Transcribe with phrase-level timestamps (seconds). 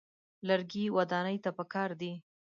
[0.47, 2.13] لرګي ودانۍ ته پکار دي.